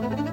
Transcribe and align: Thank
Thank 0.00 0.29